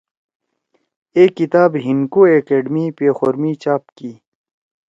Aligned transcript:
اے 1.15 1.23
کتاب 1.37 1.71
ہندکو 1.85 2.21
ایکیڈیمی 2.31 2.85
پیخور 2.97 3.33
می 3.41 3.51
چاپ 3.63 3.83
کی۔ 3.97 4.11